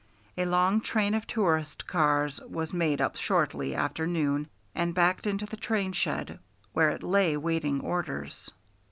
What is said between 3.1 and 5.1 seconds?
shortly after noon and